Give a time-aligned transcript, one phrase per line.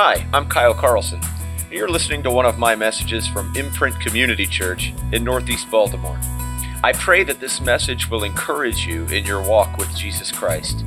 [0.00, 1.20] Hi, I'm Kyle Carlson.
[1.72, 6.16] You're listening to one of my messages from Imprint Community Church in Northeast Baltimore.
[6.84, 10.82] I pray that this message will encourage you in your walk with Jesus Christ.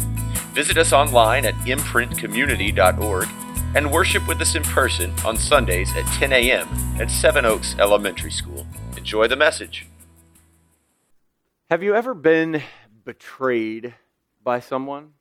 [0.53, 3.27] Visit us online at imprintcommunity.org
[3.75, 6.69] and worship with us in person on Sundays at 10 a.m.
[6.97, 8.65] at Seven Oaks Elementary School.
[8.95, 9.87] Enjoy the message.
[11.69, 12.63] Have you ever been
[13.03, 13.93] betrayed
[14.41, 15.15] by someone?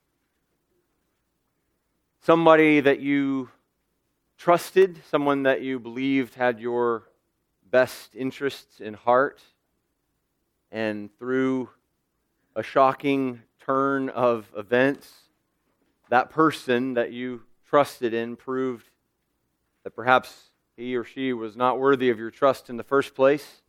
[2.21, 3.49] Somebody that you
[4.41, 7.03] trusted, someone that you believed had your
[7.69, 9.39] best interests in heart,
[10.71, 11.69] and through
[12.55, 15.13] a shocking turn of events,
[16.09, 18.89] that person that you trusted in proved
[19.83, 23.61] that perhaps he or she was not worthy of your trust in the first place,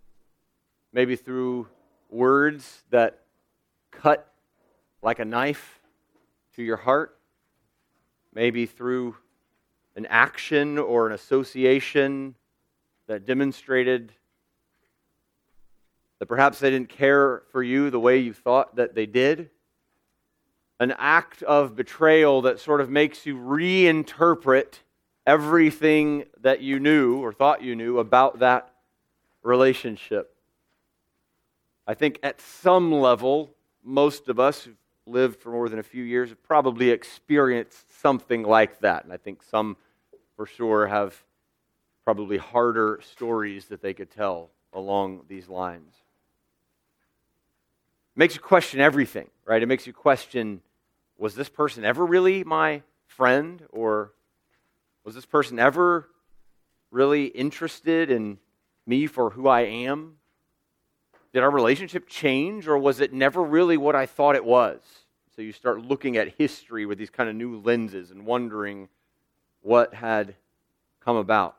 [0.91, 1.69] maybe through
[2.09, 3.21] words that
[3.91, 4.27] cut
[5.03, 5.81] like a knife
[6.57, 7.19] to your heart,
[8.33, 9.15] maybe through
[9.97, 12.35] an action or an association
[13.07, 14.13] that demonstrated
[16.19, 19.51] that perhaps they didn't care for you the way you thought that they did.
[20.79, 24.79] An act of betrayal that sort of makes you reinterpret
[25.27, 28.73] everything that you knew or thought you knew about that
[29.43, 30.35] relationship.
[31.87, 36.05] I think at some level, most of us who've lived for more than a few
[36.05, 39.05] years have probably experienced something like that.
[39.05, 39.77] And I think some,
[40.37, 41.23] for sure, have
[42.05, 45.95] probably harder stories that they could tell along these lines.
[48.15, 49.63] It makes you question everything, right?
[49.63, 50.63] It makes you question
[51.19, 53.63] was this person ever really my friend?
[53.71, 54.13] Or
[55.05, 56.09] was this person ever
[56.91, 58.39] really interested in
[58.87, 60.17] me for who I am?
[61.33, 64.81] Did our relationship change, or was it never really what I thought it was?
[65.35, 68.89] So you start looking at history with these kind of new lenses and wondering
[69.63, 70.35] what had
[71.01, 71.57] come about.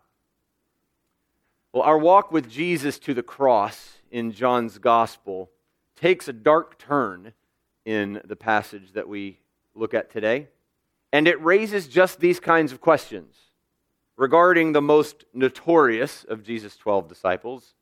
[1.72, 5.50] Well, our walk with Jesus to the cross in John's gospel
[5.96, 7.34] takes a dark turn
[7.86, 9.40] in the passage that we
[9.74, 10.48] look at today,
[11.12, 13.36] and it raises just these kinds of questions
[14.16, 17.74] regarding the most notorious of Jesus' 12 disciples,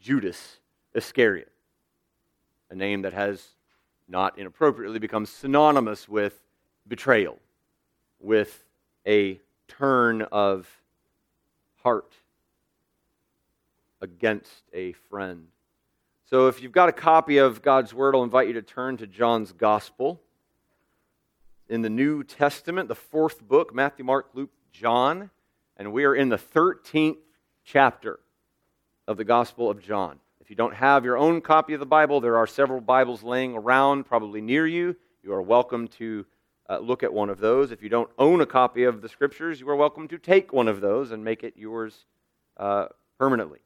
[0.00, 0.58] Judas
[0.94, 1.52] Iscariot,
[2.70, 3.46] a name that has
[4.08, 6.40] not inappropriately become synonymous with
[6.86, 7.38] betrayal,
[8.20, 8.64] with
[9.06, 10.68] a turn of
[11.82, 12.12] heart
[14.00, 15.48] against a friend.
[16.26, 19.06] So, if you've got a copy of God's Word, I'll invite you to turn to
[19.06, 20.20] John's Gospel.
[21.68, 25.30] In the New Testament, the fourth book Matthew, Mark, Luke, John,
[25.76, 27.16] and we are in the 13th
[27.64, 28.20] chapter
[29.06, 30.18] of the Gospel of John.
[30.40, 33.54] If you don't have your own copy of the Bible, there are several Bibles laying
[33.54, 34.96] around, probably near you.
[35.22, 36.26] You are welcome to
[36.68, 37.70] uh, look at one of those.
[37.70, 40.68] If you don't own a copy of the Scriptures, you are welcome to take one
[40.68, 42.06] of those and make it yours
[42.56, 42.86] uh,
[43.18, 43.60] permanently.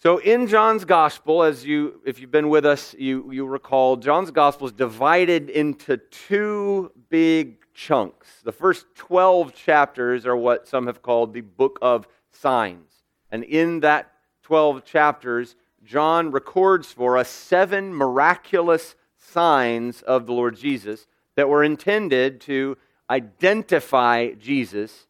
[0.00, 4.30] So, in John's Gospel, as you, if you've been with us, you, you recall, John's
[4.30, 8.28] Gospel is divided into two big chunks.
[8.44, 12.90] The first 12 chapters are what some have called the Book of Signs.
[13.30, 14.12] And in that
[14.42, 21.06] 12 chapters, John records for us seven miraculous signs of the Lord Jesus
[21.36, 22.76] that were intended to
[23.10, 25.06] identify Jesus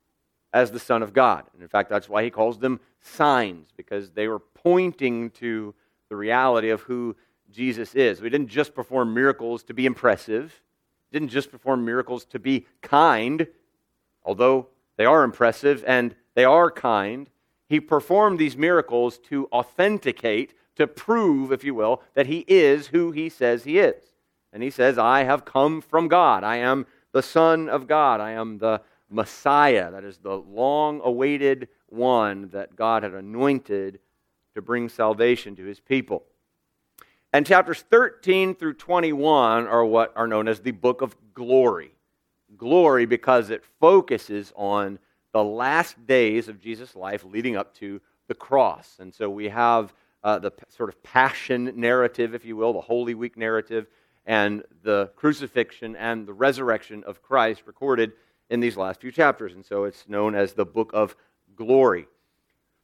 [0.52, 1.44] as the Son of God.
[1.52, 5.74] And in fact, that's why he calls them signs, because they were pointing to
[6.08, 7.16] the reality of who
[7.50, 8.20] Jesus is.
[8.20, 10.62] We didn't just perform miracles to be impressive,
[11.12, 13.46] didn't just perform miracles to be kind,
[14.24, 17.28] although they are impressive and they are kind.
[17.68, 23.10] He performed these miracles to authenticate, to prove, if you will, that he is who
[23.12, 24.13] he says he is.
[24.54, 26.44] And he says, I have come from God.
[26.44, 28.20] I am the Son of God.
[28.20, 29.90] I am the Messiah.
[29.90, 33.98] That is the long awaited one that God had anointed
[34.54, 36.22] to bring salvation to his people.
[37.32, 41.90] And chapters 13 through 21 are what are known as the book of glory.
[42.56, 45.00] Glory because it focuses on
[45.32, 48.98] the last days of Jesus' life leading up to the cross.
[49.00, 49.92] And so we have
[50.22, 53.88] uh, the sort of passion narrative, if you will, the Holy Week narrative,
[54.26, 58.12] and the crucifixion and the resurrection of Christ recorded
[58.50, 59.54] in these last few chapters.
[59.54, 61.16] And so it's known as the book of
[61.56, 62.06] glory.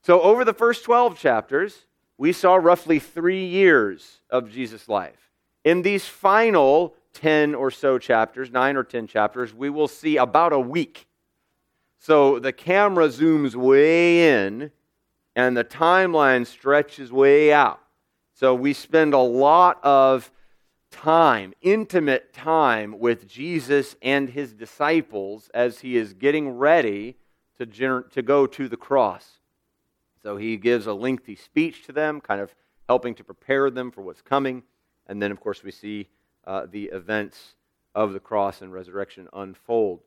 [0.02, 1.87] So over the first 12 chapters,
[2.19, 5.31] we saw roughly three years of Jesus' life.
[5.64, 10.52] In these final 10 or so chapters, nine or 10 chapters, we will see about
[10.52, 11.06] a week
[12.00, 14.72] so the camera zooms way in
[15.36, 17.78] and the timeline stretches way out.
[18.32, 20.32] So we spend a lot of
[20.90, 27.16] time, intimate time with Jesus and his disciples as he is getting ready
[27.58, 29.38] to, gener- to go to the cross.
[30.22, 32.54] So he gives a lengthy speech to them, kind of
[32.88, 34.62] helping to prepare them for what's coming.
[35.06, 36.08] And then, of course, we see
[36.46, 37.54] uh, the events
[37.94, 40.00] of the cross and resurrection unfold.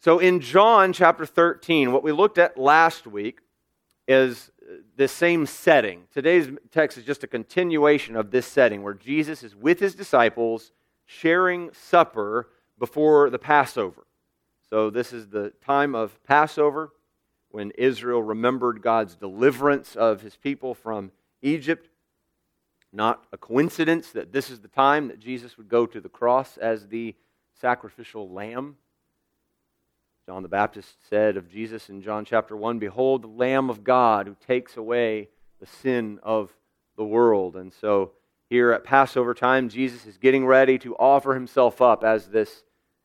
[0.00, 3.40] So in John chapter 13, what we looked at last week
[4.08, 4.51] is
[4.96, 6.04] the same setting.
[6.12, 10.72] Today's text is just a continuation of this setting where Jesus is with his disciples
[11.04, 12.48] sharing supper
[12.78, 14.06] before the Passover.
[14.68, 16.92] So this is the time of Passover
[17.50, 21.88] when Israel remembered God's deliverance of his people from Egypt.
[22.92, 26.56] Not a coincidence that this is the time that Jesus would go to the cross
[26.56, 27.14] as the
[27.60, 28.76] sacrificial lamb.
[30.26, 34.28] John the Baptist said of Jesus in John chapter 1 Behold, the Lamb of God
[34.28, 35.28] who takes away
[35.58, 36.52] the sin of
[36.96, 37.56] the world.
[37.56, 38.12] And so
[38.48, 42.62] here at Passover time, Jesus is getting ready to offer himself up as this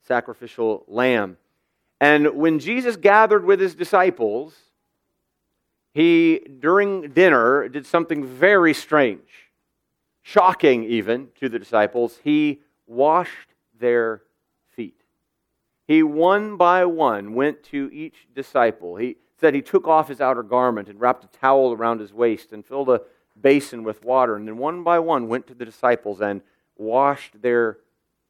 [0.07, 1.37] sacrificial lamb.
[1.99, 4.55] And when Jesus gathered with his disciples,
[5.95, 9.49] he, during dinner, did something very strange,
[10.21, 12.19] shocking even to the disciples.
[12.23, 14.21] He washed their.
[15.87, 18.97] He, one by one, went to each disciple.
[18.97, 22.51] He said he took off his outer garment and wrapped a towel around his waist
[22.51, 23.01] and filled a
[23.39, 24.35] basin with water.
[24.35, 26.41] And then, one by one, went to the disciples and
[26.75, 27.77] washed their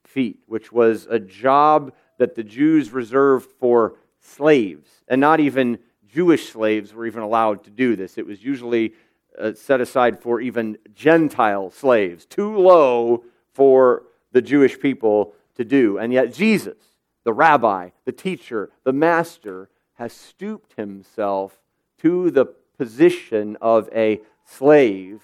[0.06, 6.50] feet, which was a job that the Jews reserved for slaves and not even Jewish
[6.50, 8.18] slaves were even allowed to do this.
[8.18, 8.94] It was usually
[9.38, 13.24] uh, set aside for even Gentile slaves, too low
[13.54, 15.98] for the Jewish people to do.
[15.98, 16.77] And yet, Jesus,
[17.27, 21.59] the rabbi, the teacher, the master, has stooped himself
[22.01, 22.45] to the
[22.77, 25.24] position of a slave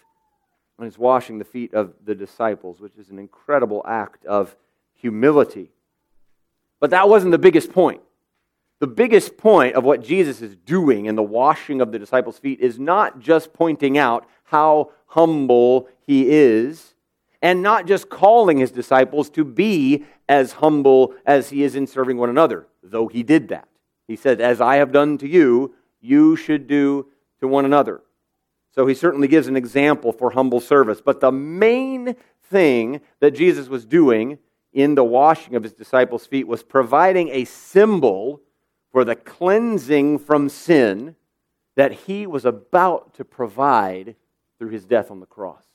[0.78, 4.54] and is washing the feet of the disciples, which is an incredible act of
[4.96, 5.72] humility.
[6.82, 8.02] But that wasn't the biggest point.
[8.80, 12.60] The biggest point of what Jesus is doing in the washing of the disciples' feet
[12.60, 16.93] is not just pointing out how humble he is,
[17.44, 22.18] and not just calling his disciples to be as humble as he is in serving
[22.18, 23.68] one another, though he did that.
[24.08, 27.08] He said, As I have done to you, you should do
[27.42, 28.02] to one another.
[28.72, 31.02] So he certainly gives an example for humble service.
[31.02, 32.16] But the main
[32.50, 34.40] thing that Jesus was doing
[34.72, 38.42] in the washing of his disciples' feet was providing a symbol
[38.92, 41.16] for the cleansing from sin
[41.76, 44.16] that he was about to provide
[44.58, 45.66] through his death on the cross.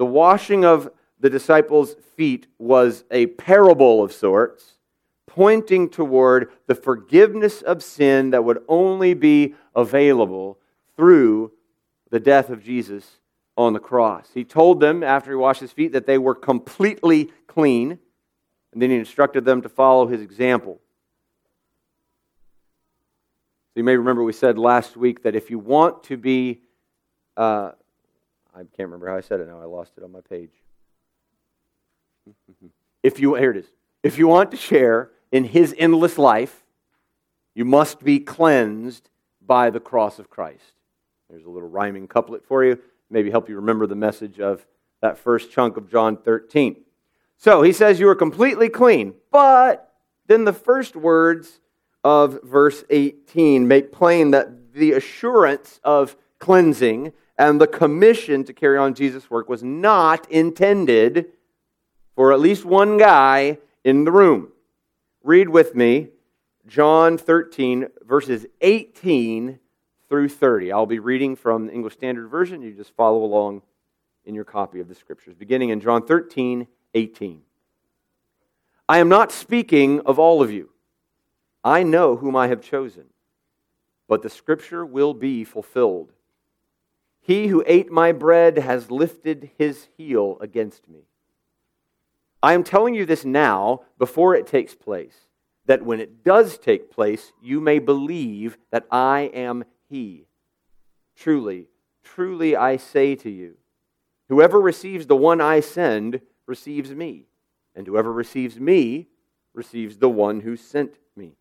[0.00, 4.78] The washing of the disciples' feet was a parable of sorts,
[5.26, 10.58] pointing toward the forgiveness of sin that would only be available
[10.96, 11.52] through
[12.08, 13.18] the death of Jesus
[13.58, 14.30] on the cross.
[14.32, 17.98] He told them after he washed his feet that they were completely clean,
[18.72, 20.80] and then he instructed them to follow his example.
[23.74, 26.62] You may remember we said last week that if you want to be,
[27.36, 27.72] uh,
[28.54, 30.50] I can't remember how I said it now, I lost it on my page.
[33.02, 33.66] if you, here it is.
[34.02, 36.64] If you want to share in his endless life,
[37.54, 39.08] you must be cleansed
[39.44, 40.72] by the cross of Christ.
[41.28, 44.66] There's a little rhyming couplet for you, maybe help you remember the message of
[45.00, 46.76] that first chunk of John 13.
[47.36, 49.14] So he says, You are completely clean.
[49.30, 49.92] But
[50.26, 51.60] then the first words
[52.04, 58.76] of verse 18 make plain that the assurance of cleansing and the commission to carry
[58.76, 61.32] on Jesus' work was not intended
[62.14, 64.48] for at least one guy in the room.
[65.24, 66.08] Read with me
[66.66, 69.58] John 13, verses 18
[70.10, 70.70] through 30.
[70.70, 72.60] I'll be reading from the English Standard Version.
[72.60, 73.62] You just follow along
[74.26, 77.40] in your copy of the Scriptures, beginning in John 13, 18.
[78.86, 80.68] I am not speaking of all of you.
[81.64, 83.04] I know whom I have chosen,
[84.08, 86.12] but the scripture will be fulfilled.
[87.30, 91.04] He who ate my bread has lifted his heel against me.
[92.42, 95.14] I am telling you this now before it takes place,
[95.66, 100.26] that when it does take place, you may believe that I am he.
[101.14, 101.68] Truly,
[102.02, 103.58] truly I say to you,
[104.28, 107.26] whoever receives the one I send receives me,
[107.76, 109.06] and whoever receives me
[109.54, 111.36] receives the one who sent me.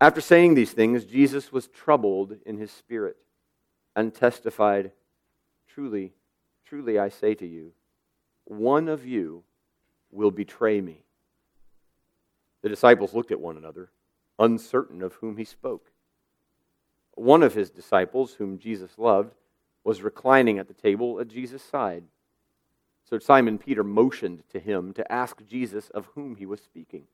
[0.00, 3.18] After saying these things, Jesus was troubled in his spirit
[3.96, 4.92] and testified,
[5.68, 6.12] Truly,
[6.64, 7.72] truly I say to you,
[8.44, 9.42] one of you
[10.10, 11.02] will betray me.
[12.62, 13.90] The disciples looked at one another,
[14.38, 15.90] uncertain of whom he spoke.
[17.14, 19.34] One of his disciples, whom Jesus loved,
[19.84, 22.04] was reclining at the table at Jesus' side.
[23.08, 27.04] So Simon Peter motioned to him to ask Jesus of whom he was speaking.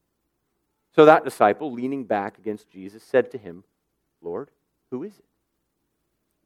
[0.94, 3.64] So that disciple, leaning back against Jesus, said to him,
[4.22, 4.50] Lord,
[4.90, 5.24] who is it?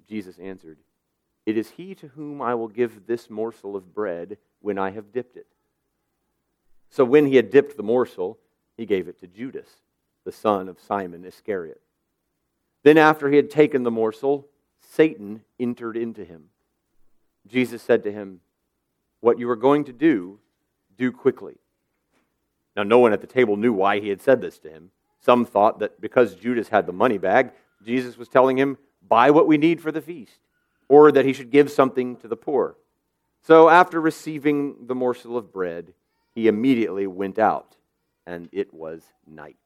[0.08, 0.78] Jesus answered,
[1.46, 5.12] It is he to whom I will give this morsel of bread when I have
[5.12, 5.46] dipped it.
[6.90, 8.38] So when he had dipped the morsel,
[8.76, 9.68] he gave it to Judas,
[10.24, 11.80] the son of Simon Iscariot.
[12.82, 14.46] Then, after he had taken the morsel,
[14.80, 16.50] Satan entered into him.
[17.46, 18.40] Jesus said to him,
[19.20, 20.38] What you are going to do,
[20.96, 21.56] do quickly.
[22.76, 24.90] Now, no one at the table knew why he had said this to him.
[25.20, 27.52] Some thought that because Judas had the money bag,
[27.84, 28.76] Jesus was telling him,
[29.08, 30.40] Buy what we need for the feast,
[30.88, 32.76] or that he should give something to the poor.
[33.42, 35.92] So, after receiving the morsel of bread,
[36.34, 37.76] he immediately went out,
[38.26, 39.56] and it was night.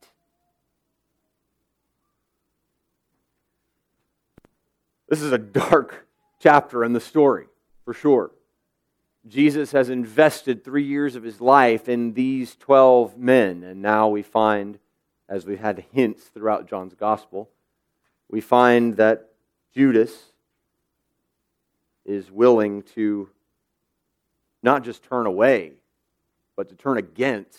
[5.08, 6.06] This is a dark
[6.38, 7.46] chapter in the story,
[7.84, 8.32] for sure.
[9.26, 14.22] Jesus has invested three years of his life in these 12 men, and now we
[14.22, 14.78] find,
[15.28, 17.48] as we've had hints throughout John's gospel,
[18.28, 19.27] we find that
[19.74, 20.12] Judas
[22.04, 23.28] is willing to
[24.62, 25.72] not just turn away,
[26.56, 27.58] but to turn against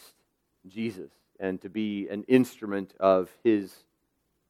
[0.67, 3.73] Jesus and to be an instrument of his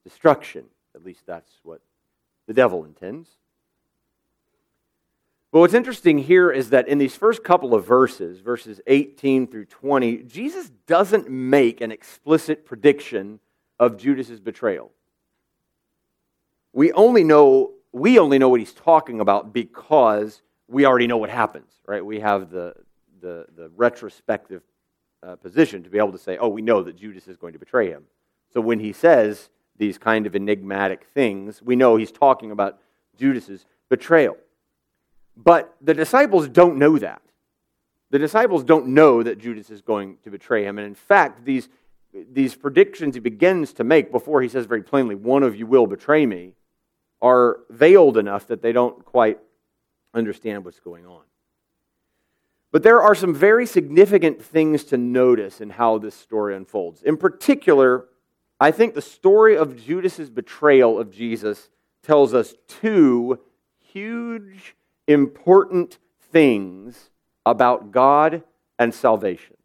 [0.03, 0.65] destruction.
[0.95, 1.81] At least that's what
[2.47, 3.29] the devil intends.
[5.51, 9.65] But what's interesting here is that in these first couple of verses, verses 18 through
[9.65, 13.39] 20, Jesus doesn't make an explicit prediction
[13.79, 14.91] of Judas's betrayal.
[16.73, 21.31] We only know we only know what he's talking about because we already know what
[21.31, 22.05] happens, right?
[22.05, 22.73] We have the
[23.21, 24.61] the, the retrospective
[25.23, 27.59] uh, position to be able to say, oh, we know that Judas is going to
[27.59, 28.03] betray him.
[28.53, 32.79] So when he says, these kind of enigmatic things, we know he's talking about
[33.17, 34.37] Judas's betrayal.
[35.35, 37.21] But the disciples don't know that.
[38.11, 40.77] The disciples don't know that Judas is going to betray him.
[40.77, 41.69] And in fact, these,
[42.13, 45.87] these predictions he begins to make before he says very plainly, One of you will
[45.87, 46.55] betray me,
[47.21, 49.39] are veiled enough that they don't quite
[50.13, 51.21] understand what's going on.
[52.71, 57.01] But there are some very significant things to notice in how this story unfolds.
[57.01, 58.05] In particular,
[58.59, 61.69] I think the story of Judas's betrayal of Jesus
[62.03, 63.39] tells us two
[63.79, 64.75] huge,
[65.07, 65.97] important
[66.31, 67.09] things
[67.45, 68.43] about God
[68.77, 69.57] and salvation.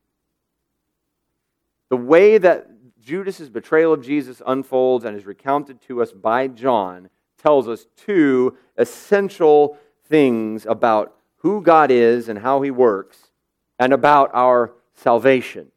[1.90, 2.68] The way that
[3.02, 7.10] Judas's betrayal of Jesus unfolds and is recounted to us by John
[7.44, 13.28] tells us two essential things about who God is and how he works
[13.78, 15.70] and about our salvation.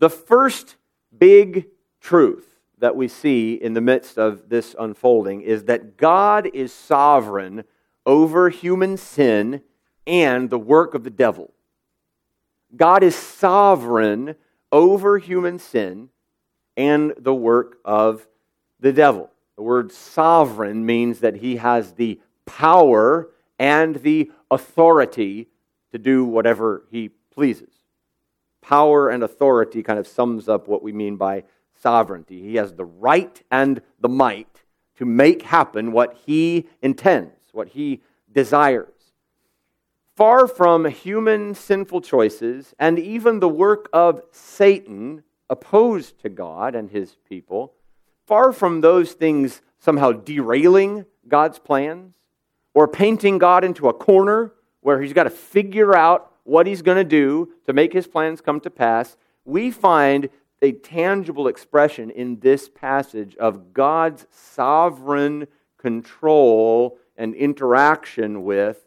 [0.00, 0.74] The first
[1.16, 1.68] big
[2.00, 7.62] truth that we see in the midst of this unfolding is that God is sovereign
[8.04, 9.62] over human sin
[10.08, 11.52] and the work of the devil.
[12.74, 14.34] God is sovereign
[14.72, 16.08] over human sin
[16.76, 18.26] and the work of
[18.80, 19.30] the devil.
[19.56, 25.48] The word sovereign means that he has the power and the authority
[25.92, 27.76] to do whatever he pleases
[28.66, 31.44] power and authority kind of sums up what we mean by
[31.80, 32.42] sovereignty.
[32.42, 34.64] He has the right and the might
[34.96, 38.88] to make happen what he intends, what he desires.
[40.16, 46.90] Far from human sinful choices and even the work of Satan opposed to God and
[46.90, 47.72] his people,
[48.26, 52.14] far from those things somehow derailing God's plans
[52.74, 56.96] or painting God into a corner where he's got to figure out what he's going
[56.96, 60.28] to do to make his plans come to pass, we find
[60.62, 68.86] a tangible expression in this passage of God's sovereign control and interaction with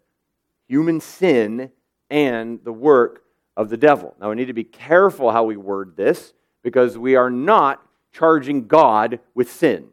[0.68, 1.72] human sin
[2.10, 3.24] and the work
[3.56, 4.16] of the devil.
[4.20, 8.68] Now, we need to be careful how we word this because we are not charging
[8.68, 9.90] God with sin.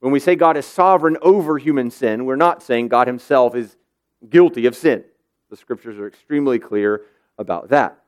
[0.00, 3.76] When we say God is sovereign over human sin, we're not saying God himself is
[4.28, 5.04] guilty of sin.
[5.50, 7.02] The scriptures are extremely clear
[7.38, 8.04] about that.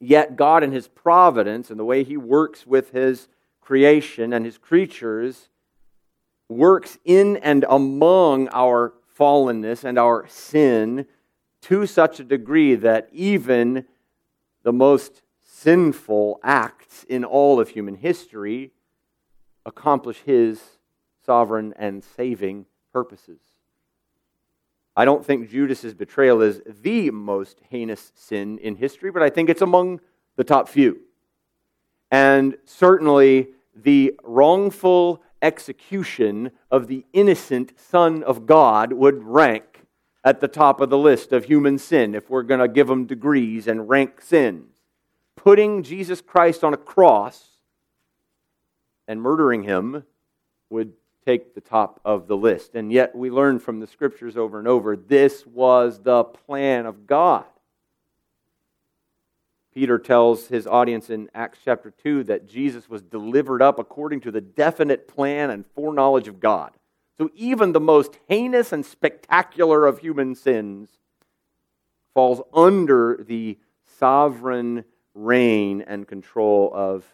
[0.00, 3.28] Yet, God, in His providence and the way He works with His
[3.60, 5.48] creation and His creatures,
[6.48, 11.06] works in and among our fallenness and our sin
[11.62, 13.86] to such a degree that even
[14.62, 18.72] the most sinful acts in all of human history
[19.66, 20.60] accomplish His
[21.24, 23.40] sovereign and saving purposes.
[24.96, 29.48] I don't think Judas's betrayal is the most heinous sin in history, but I think
[29.48, 30.00] it's among
[30.36, 31.00] the top few.
[32.10, 39.82] And certainly the wrongful execution of the innocent Son of God would rank
[40.24, 43.04] at the top of the list of human sin if we're going to give them
[43.04, 44.76] degrees and rank sins.
[45.36, 47.53] Putting Jesus Christ on a cross
[49.06, 50.04] and murdering him
[50.70, 50.92] would
[51.24, 52.74] take the top of the list.
[52.74, 57.06] And yet we learn from the scriptures over and over this was the plan of
[57.06, 57.44] God.
[59.74, 64.30] Peter tells his audience in Acts chapter 2 that Jesus was delivered up according to
[64.30, 66.72] the definite plan and foreknowledge of God.
[67.18, 70.90] So even the most heinous and spectacular of human sins
[72.12, 73.58] falls under the
[73.98, 74.84] sovereign
[75.14, 77.04] reign and control of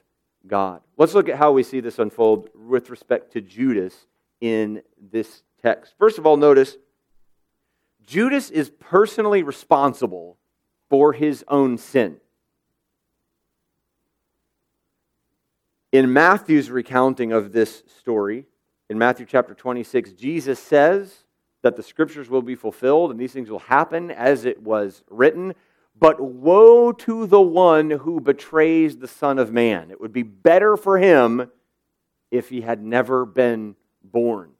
[0.46, 0.80] God.
[0.96, 4.06] Let's look at how we see this unfold with respect to Judas
[4.40, 5.94] in this text.
[5.98, 6.76] First of all, notice
[8.06, 10.36] Judas is personally responsible
[10.88, 12.16] for his own sin.
[15.92, 18.46] In Matthew's recounting of this story,
[18.88, 21.24] in Matthew chapter 26, Jesus says
[21.62, 25.54] that the scriptures will be fulfilled and these things will happen as it was written.
[26.00, 29.90] But woe to the one who betrays the Son of Man.
[29.90, 31.50] It would be better for him
[32.30, 34.52] if he had never been born.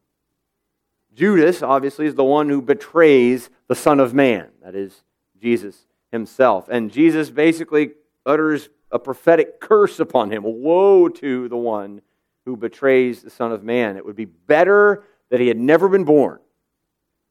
[1.15, 4.49] Judas, obviously, is the one who betrays the Son of Man.
[4.63, 5.03] That is
[5.41, 6.69] Jesus himself.
[6.69, 7.93] And Jesus basically
[8.27, 10.43] utters a prophetic curse upon him.
[10.45, 12.03] Woe to the one
[12.45, 13.97] who betrays the Son of Man.
[13.97, 16.39] It would be better that he had never been born,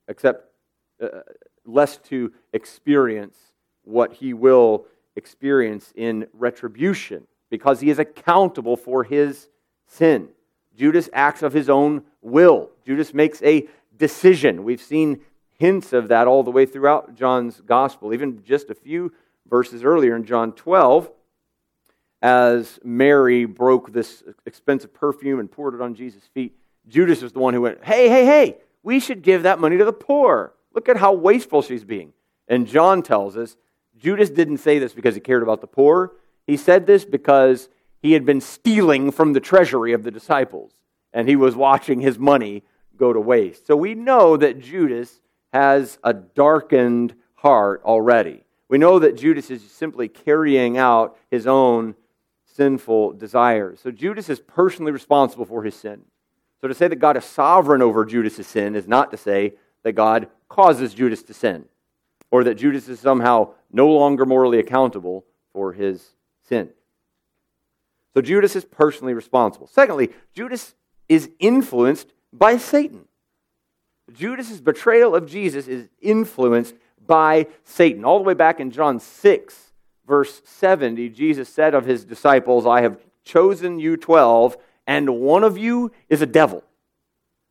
[0.07, 0.45] except
[0.99, 1.21] uh,
[1.63, 3.37] less to experience
[3.89, 9.49] what he will experience in retribution, because he is accountable for his
[9.87, 10.29] sin.
[10.77, 12.69] Judas acts of his own will.
[12.85, 13.67] Judas makes a
[13.97, 14.63] decision.
[14.63, 15.21] We've seen
[15.57, 19.11] hints of that all the way throughout John's gospel, even just a few
[19.49, 21.11] verses earlier in John 12
[22.21, 26.55] as Mary broke this expensive perfume and poured it on Jesus' feet,
[26.87, 29.85] Judas is the one who went, Hey, hey, hey, we should give that money to
[29.85, 30.53] the poor.
[30.73, 32.13] Look at how wasteful she's being.
[32.47, 33.55] And John tells us
[33.99, 36.13] Judas didn't say this because he cared about the poor.
[36.47, 37.69] He said this because
[38.01, 40.71] he had been stealing from the treasury of the disciples
[41.13, 42.63] and he was watching his money
[42.97, 43.67] go to waste.
[43.67, 48.43] So we know that Judas has a darkened heart already.
[48.67, 51.95] We know that Judas is simply carrying out his own
[52.45, 53.79] sinful desires.
[53.81, 56.01] So Judas is personally responsible for his sin.
[56.61, 59.93] So to say that God is sovereign over Judas' sin is not to say that
[59.93, 61.65] God causes Judas to sin
[62.31, 66.15] or that Judas is somehow no longer morally accountable for his
[66.47, 66.69] sin.
[68.13, 69.67] So Judas is personally responsible.
[69.67, 70.75] Secondly, Judas
[71.07, 73.05] is influenced by Satan.
[74.13, 78.05] Judas' betrayal of Jesus is influenced by Satan.
[78.05, 79.73] All the way back in John 6,
[80.07, 85.57] verse 70, Jesus said of his disciples, I have chosen you 12, and one of
[85.57, 86.63] you is a devil.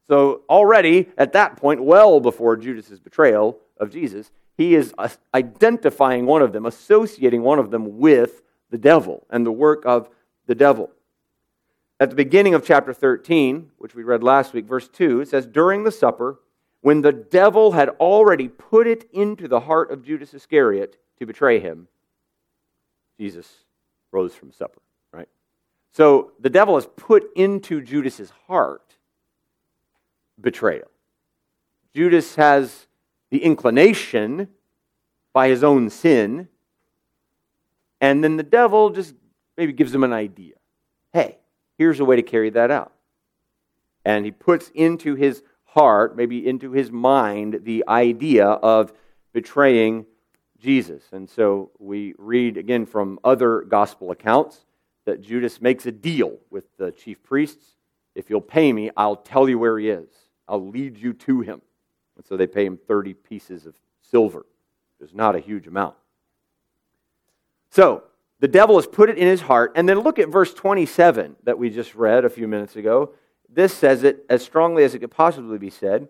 [0.08, 4.92] So, already at that point, well before Judas' betrayal of Jesus, he is
[5.32, 10.10] identifying one of them, associating one of them with the devil and the work of
[10.46, 10.90] the devil.
[12.00, 15.46] At the beginning of chapter 13, which we read last week, verse 2, it says,
[15.46, 16.40] During the supper,
[16.80, 21.60] when the devil had already put it into the heart of Judas Iscariot to betray
[21.60, 21.86] him,
[23.16, 23.48] Jesus
[24.10, 25.28] rose from supper, right?
[25.92, 28.96] So the devil has put into Judas's heart
[30.40, 30.88] betrayal.
[31.94, 32.87] Judas has
[33.30, 34.48] the inclination
[35.32, 36.48] by his own sin,
[38.00, 39.14] and then the devil just
[39.56, 40.54] maybe gives him an idea.
[41.12, 41.38] Hey,
[41.76, 42.92] here's a way to carry that out.
[44.04, 48.92] And he puts into his heart, maybe into his mind, the idea of
[49.32, 50.06] betraying
[50.58, 51.02] Jesus.
[51.12, 54.64] And so we read again from other gospel accounts
[55.04, 57.76] that Judas makes a deal with the chief priests.
[58.14, 60.08] If you'll pay me, I'll tell you where he is.
[60.48, 61.62] I'll lead you to him.
[62.18, 64.44] And so they pay him 30 pieces of silver.
[65.00, 65.94] It's not a huge amount.
[67.70, 68.02] So
[68.40, 69.72] the devil has put it in his heart.
[69.74, 73.12] And then look at verse 27 that we just read a few minutes ago.
[73.48, 76.08] This says it as strongly as it could possibly be said.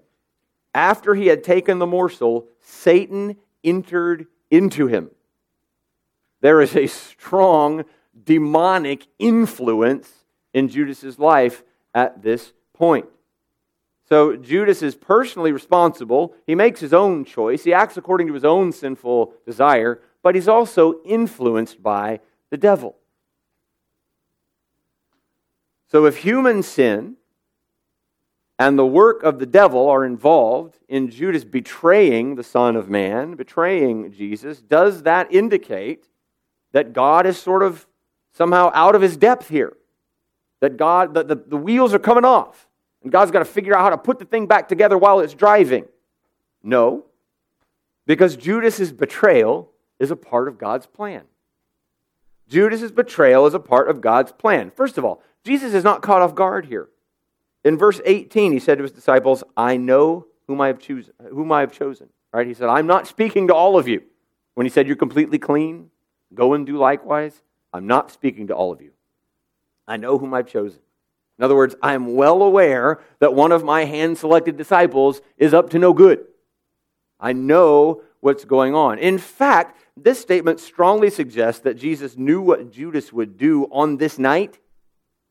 [0.75, 5.11] After he had taken the morsel, Satan entered into him.
[6.41, 7.85] There is a strong
[8.25, 10.11] demonic influence
[10.53, 11.63] in Judas's life
[11.95, 13.07] at this point.
[14.09, 16.35] So Judas is personally responsible.
[16.47, 17.65] He makes his own choice.
[17.65, 22.97] He acts according to his own sinful desire, but he's also influenced by the devil.
[25.89, 27.17] So if human sin
[28.59, 33.35] and the work of the devil are involved in Judas betraying the Son of Man,
[33.35, 36.09] betraying Jesus, does that indicate
[36.73, 37.87] that God is sort of
[38.33, 39.77] somehow out of his depth here?
[40.61, 42.68] That God, the, the, the wheels are coming off,
[43.03, 45.35] and God's got to figure out how to put the thing back together while it's
[45.35, 45.87] driving?
[46.63, 47.05] No.
[48.07, 51.25] Because Judas's betrayal is a part of God's plan.
[52.49, 54.71] Judas's betrayal is a part of God's plan.
[54.71, 56.89] First of all, Jesus is not caught off guard here.
[57.65, 61.53] In verse 18, he said to his disciples, I know whom I have chosen, whom
[61.53, 62.09] I have chosen.
[62.33, 62.47] Right?
[62.47, 64.03] He said, I'm not speaking to all of you.
[64.55, 65.91] When he said you're completely clean,
[66.35, 68.93] go and do likewise, I'm not speaking to all of you.
[69.87, 70.81] I know whom I've chosen.
[71.39, 75.55] In other words, I am well aware that one of my hand selected disciples is
[75.55, 76.25] up to no good.
[77.21, 78.99] I know what's going on.
[78.99, 84.19] In fact, this statement strongly suggests that Jesus knew what Judas would do on this
[84.19, 84.59] night,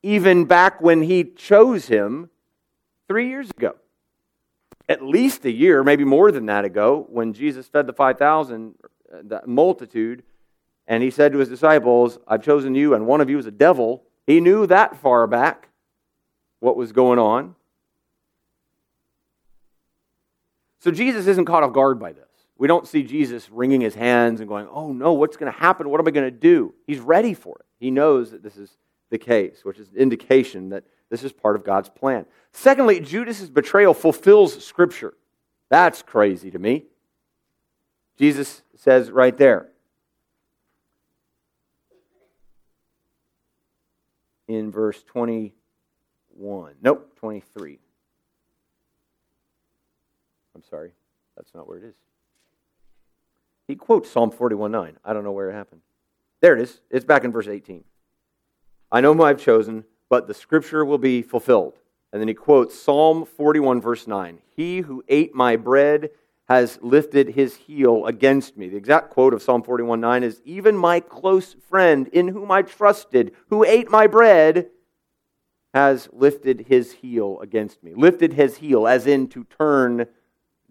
[0.02, 2.30] even back when he chose him
[3.08, 3.76] three years ago.
[4.88, 8.76] At least a year, maybe more than that ago, when Jesus fed the 5,000,
[9.12, 10.24] uh, the multitude,
[10.88, 13.52] and he said to his disciples, I've chosen you, and one of you is a
[13.52, 14.04] devil.
[14.26, 15.68] He knew that far back
[16.60, 17.56] what was going on.
[20.80, 22.24] So Jesus isn't caught off guard by this.
[22.58, 25.90] We don't see Jesus wringing his hands and going, Oh no, what's going to happen?
[25.90, 26.74] What am I going to do?
[26.86, 27.66] He's ready for it.
[27.80, 28.78] He knows that this is
[29.10, 32.26] the case, which is an indication that this is part of God's plan.
[32.52, 35.14] Secondly, Judas's betrayal fulfills Scripture.
[35.70, 36.86] That's crazy to me.
[38.18, 39.70] Jesus says right there
[44.48, 45.04] in verse
[46.38, 46.76] 21.
[46.82, 47.80] Nope, 23.
[50.56, 50.92] I'm sorry.
[51.36, 51.96] That's not where it is.
[53.68, 54.98] He quotes Psalm 41:9.
[55.04, 55.82] I don't know where it happened.
[56.42, 56.80] There it is.
[56.90, 57.84] It's back in verse 18.
[58.92, 61.78] I know whom I've chosen, but the scripture will be fulfilled.
[62.14, 64.40] And then he quotes Psalm 41, verse 9.
[64.56, 66.12] He who ate my bread
[66.48, 68.70] has lifted his heel against me.
[68.70, 72.62] The exact quote of Psalm 41, 9 is Even my close friend, in whom I
[72.62, 74.70] trusted, who ate my bread,
[75.78, 77.94] has lifted his heel against me.
[77.94, 80.08] Lifted his heel, as in to turn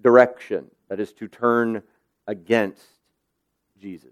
[0.01, 1.85] direction, that is, to turn
[2.27, 2.83] against
[3.81, 4.11] Jesus.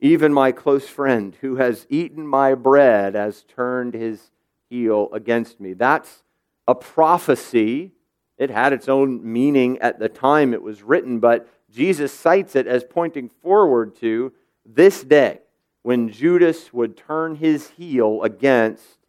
[0.00, 4.30] Even my close friend who has eaten my bread has turned his
[4.70, 5.74] heel against me.
[5.74, 6.22] That's
[6.66, 7.92] a prophecy.
[8.38, 12.66] It had its own meaning at the time it was written, but Jesus cites it
[12.66, 14.32] as pointing forward to
[14.64, 15.40] this day
[15.82, 19.01] when Judas would turn his heel against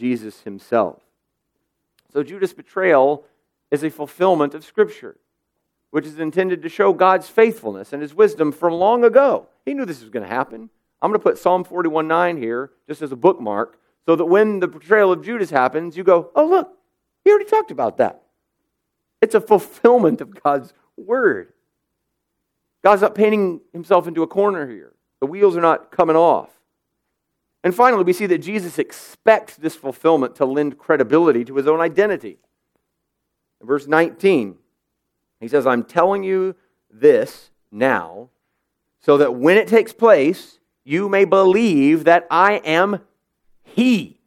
[0.00, 1.02] Jesus himself.
[2.12, 3.24] So Judas' betrayal
[3.70, 5.16] is a fulfillment of Scripture
[5.90, 9.48] which is intended to show God's faithfulness and his wisdom from long ago.
[9.64, 10.70] He knew this was going to happen.
[11.02, 14.60] I'm going to put Psalm 41 9 here just as a bookmark so that when
[14.60, 16.76] the betrayal of Judas happens, you go, oh, look,
[17.24, 18.22] he already talked about that.
[19.20, 21.52] It's a fulfillment of God's word.
[22.82, 26.50] God's not painting himself into a corner here, the wheels are not coming off.
[27.62, 31.80] And finally, we see that Jesus expects this fulfillment to lend credibility to his own
[31.80, 32.38] identity.
[33.60, 34.56] In verse 19,
[35.40, 36.54] he says, I'm telling you
[36.90, 38.30] this now
[39.00, 43.00] so that when it takes place, you may believe that I am
[43.62, 44.20] He,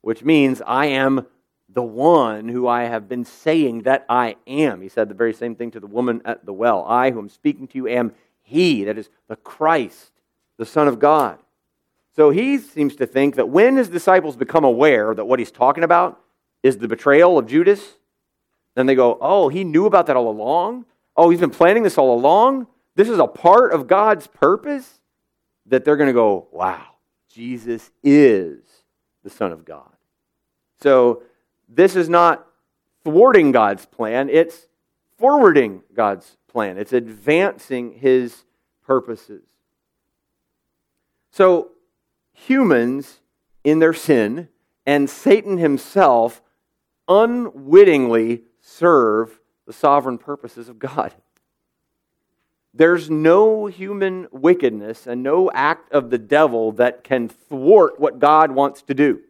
[0.00, 1.26] which means I am
[1.68, 4.80] the one who I have been saying that I am.
[4.80, 6.84] He said the very same thing to the woman at the well.
[6.88, 10.12] I, who am speaking to you, am He, that is the Christ,
[10.56, 11.38] the Son of God.
[12.18, 15.84] So he seems to think that when his disciples become aware that what he's talking
[15.84, 16.20] about
[16.64, 17.94] is the betrayal of Judas,
[18.74, 20.84] then they go, Oh, he knew about that all along?
[21.16, 22.66] Oh, he's been planning this all along?
[22.96, 24.98] This is a part of God's purpose?
[25.66, 26.86] That they're going to go, Wow,
[27.32, 28.64] Jesus is
[29.22, 29.94] the Son of God.
[30.82, 31.22] So
[31.68, 32.44] this is not
[33.04, 34.66] thwarting God's plan, it's
[35.18, 38.42] forwarding God's plan, it's advancing his
[38.84, 39.44] purposes.
[41.30, 41.70] So
[42.46, 43.20] humans
[43.64, 44.48] in their sin
[44.86, 46.42] and Satan himself
[47.06, 51.14] unwittingly serve the sovereign purposes of God.
[52.74, 58.52] There's no human wickedness and no act of the devil that can thwart what God
[58.52, 59.20] wants to do.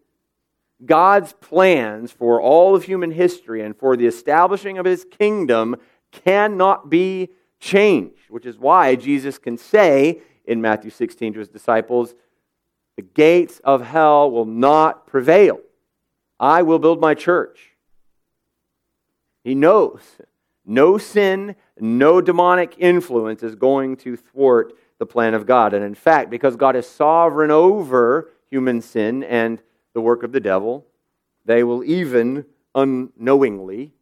[0.84, 5.76] God's plans for all of human history and for the establishing of his kingdom
[6.12, 12.14] cannot be changed, which is why Jesus can say in Matthew 16 to his disciples,
[12.98, 15.60] The gates of hell will not prevail.
[16.38, 17.78] I will build my church
[19.48, 20.02] he knows
[20.66, 25.72] no sin, no demonic influence is going to thwart the plan of God.
[25.72, 29.62] And in fact, because God is sovereign over human sin and
[29.94, 30.84] the work of the devil,
[31.46, 33.94] they will even unknowingly,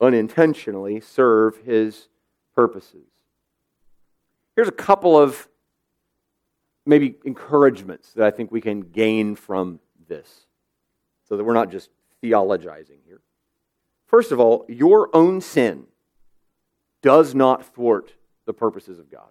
[0.00, 2.06] unintentionally serve his
[2.54, 3.08] purposes.
[4.54, 5.48] Here's a couple of
[6.86, 10.46] maybe encouragements that I think we can gain from this
[11.28, 11.90] so that we're not just
[12.22, 13.20] theologizing here.
[14.06, 15.86] First of all, your own sin
[17.02, 18.14] does not thwart
[18.46, 19.28] the purposes of God.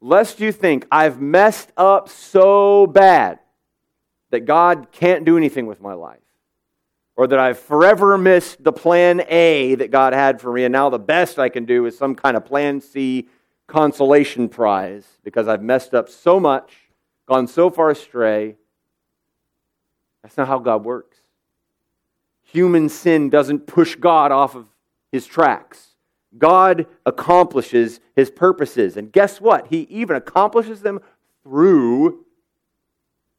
[0.00, 3.38] Lest you think I've messed up so bad
[4.30, 6.18] that God can't do anything with my life,
[7.16, 10.88] or that I've forever missed the plan A that God had for me, and now
[10.88, 13.28] the best I can do is some kind of plan C
[13.70, 16.74] consolation prize because I've messed up so much,
[17.26, 18.56] gone so far astray.
[20.22, 21.18] That's not how God works.
[22.42, 24.66] Human sin doesn't push God off of
[25.12, 25.90] his tracks.
[26.36, 28.96] God accomplishes his purposes.
[28.96, 29.68] And guess what?
[29.68, 31.00] He even accomplishes them
[31.44, 32.24] through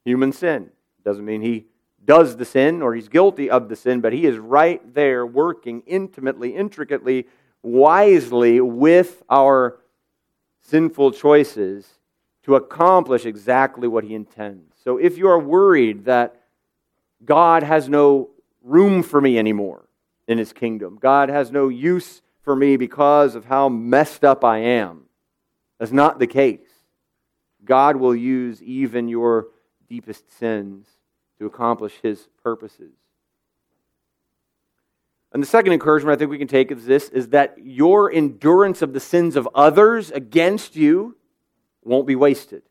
[0.06, 0.70] human sin.
[1.04, 1.66] Doesn't mean he
[2.06, 5.84] does the sin or he's guilty of the sin, but he is right there working
[5.86, 7.28] intimately, intricately,
[7.64, 9.81] wisely with our
[10.62, 11.88] sinful choices
[12.44, 14.76] to accomplish exactly what he intends.
[14.84, 16.42] So if you are worried that
[17.24, 18.30] God has no
[18.64, 19.86] room for me anymore
[20.28, 24.60] in his kingdom, God has no use for me because of how messed up I
[24.60, 25.04] am,
[25.78, 26.60] that's not the case.
[27.64, 29.48] God will use even your
[29.88, 30.88] deepest sins
[31.38, 32.94] to accomplish his purposes.
[35.34, 38.82] And the second encouragement I think we can take is this is that your endurance
[38.82, 41.16] of the sins of others against you
[41.84, 42.64] won't be wasted.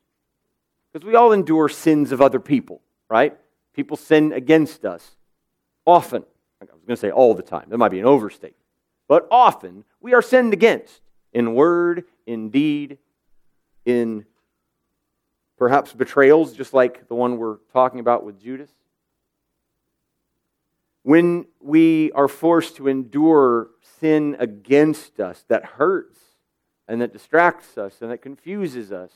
[0.92, 3.37] Because we all endure sins of other people, right?
[3.75, 5.16] People sin against us
[5.87, 6.25] often.
[6.61, 7.66] I was going to say all the time.
[7.68, 8.57] That might be an overstatement.
[9.09, 11.01] But often we are sinned against
[11.33, 12.99] in word, in deed,
[13.85, 14.27] in
[15.57, 18.70] perhaps betrayals, just like the one we're talking about with Judas.
[21.03, 26.19] When we are forced to endure sin against us that hurts
[26.87, 29.13] and that distracts us and that confuses us,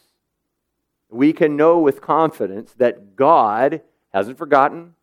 [1.11, 4.95] we can know with confidence that God hasn't forgotten.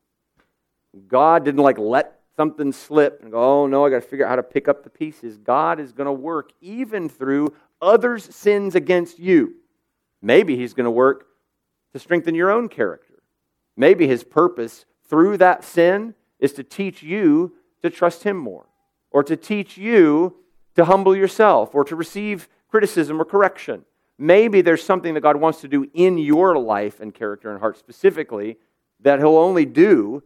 [1.07, 4.29] God didn't like let something slip and go, oh no, I got to figure out
[4.29, 5.37] how to pick up the pieces.
[5.37, 9.55] God is going to work even through others' sins against you.
[10.21, 11.27] Maybe He's going to work
[11.93, 13.21] to strengthen your own character.
[13.75, 18.65] Maybe his purpose through that sin is to teach you to trust him more,
[19.09, 20.35] or to teach you
[20.75, 23.85] to humble yourself, or to receive criticism or correction.
[24.17, 27.77] Maybe there's something that God wants to do in your life and character and heart
[27.77, 28.57] specifically
[28.99, 30.21] that he'll only do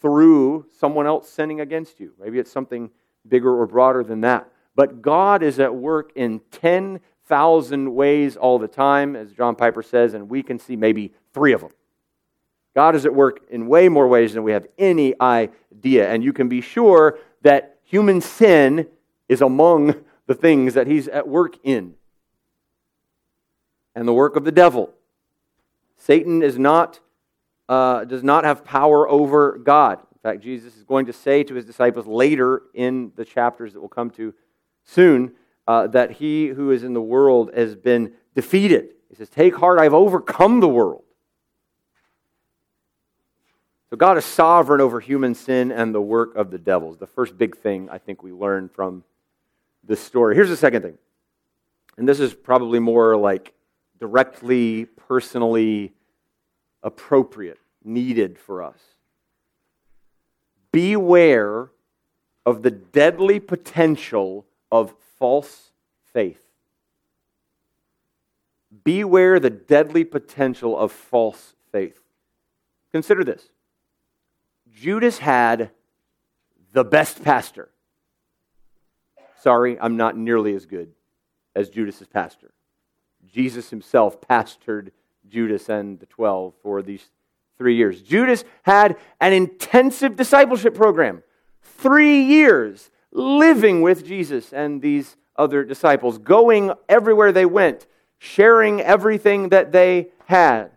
[0.00, 2.12] through someone else sinning against you.
[2.20, 2.90] Maybe it's something
[3.26, 4.48] bigger or broader than that.
[4.76, 9.82] But God is at work in 10 thousand ways all the time, as John Piper
[9.82, 11.70] says, and we can see maybe three of them.
[12.74, 16.10] God is at work in way more ways than we have any idea.
[16.10, 18.88] And you can be sure that human sin
[19.28, 19.94] is among
[20.26, 21.94] the things that he's at work in.
[23.94, 24.90] And the work of the devil.
[25.96, 26.98] Satan is not,
[27.68, 30.00] uh, does not have power over God.
[30.00, 33.80] In fact, Jesus is going to say to his disciples later in the chapters that
[33.80, 34.34] we'll come to
[34.82, 35.32] soon
[35.66, 38.88] uh, that he who is in the world has been defeated.
[39.08, 41.04] He says, Take heart, I've overcome the world.
[43.94, 46.98] So God is sovereign over human sin and the work of the devils.
[46.98, 49.04] The first big thing I think we learn from
[49.84, 50.34] this story.
[50.34, 50.98] Here's the second thing.
[51.96, 53.54] And this is probably more like
[54.00, 55.92] directly, personally
[56.82, 58.80] appropriate, needed for us.
[60.72, 61.70] Beware
[62.44, 65.70] of the deadly potential of false
[66.12, 66.42] faith.
[68.82, 72.00] Beware the deadly potential of false faith.
[72.90, 73.50] Consider this
[74.74, 75.70] Judas had
[76.72, 77.70] the best pastor.
[79.40, 80.92] Sorry, I'm not nearly as good
[81.54, 82.52] as Judas's pastor.
[83.32, 84.90] Jesus himself pastored
[85.28, 87.10] Judas and the 12 for these
[87.56, 88.02] three years.
[88.02, 91.22] Judas had an intensive discipleship program,
[91.62, 97.86] three years living with Jesus and these other disciples, going everywhere they went,
[98.18, 100.70] sharing everything that they had,